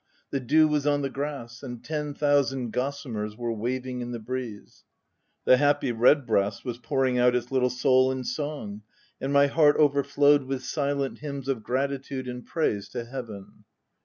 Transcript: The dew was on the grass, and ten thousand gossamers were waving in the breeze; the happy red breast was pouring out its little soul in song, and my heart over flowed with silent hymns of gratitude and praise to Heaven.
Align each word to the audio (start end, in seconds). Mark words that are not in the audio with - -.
The 0.31 0.39
dew 0.39 0.67
was 0.67 0.87
on 0.87 1.03
the 1.03 1.11
grass, 1.11 1.61
and 1.61 1.83
ten 1.83 2.15
thousand 2.15 2.73
gossamers 2.73 3.37
were 3.37 3.53
waving 3.53 4.01
in 4.01 4.11
the 4.13 4.17
breeze; 4.19 4.83
the 5.45 5.57
happy 5.57 5.91
red 5.91 6.25
breast 6.25 6.65
was 6.65 6.79
pouring 6.79 7.19
out 7.19 7.35
its 7.35 7.51
little 7.51 7.69
soul 7.69 8.11
in 8.11 8.23
song, 8.23 8.81
and 9.21 9.31
my 9.31 9.45
heart 9.45 9.75
over 9.75 10.03
flowed 10.03 10.45
with 10.45 10.63
silent 10.63 11.19
hymns 11.19 11.47
of 11.47 11.61
gratitude 11.61 12.27
and 12.27 12.47
praise 12.47 12.89
to 12.89 13.05
Heaven. 13.05 13.63